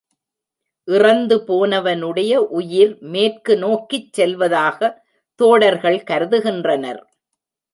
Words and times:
இறந்துபோனவனுடைய 0.87 2.35
உயிர் 2.53 2.97
மேற்கு 3.09 3.57
நோக்கிச் 3.57 4.19
செல்லுவதாகத் 4.19 4.97
தோடர்கள் 5.39 5.99
கருதுகின்றனர். 6.03 7.01